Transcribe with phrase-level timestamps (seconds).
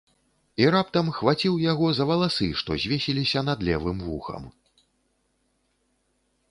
[0.61, 4.53] І раптам хваціў яго за валасы, што звесіліся над левым вухам.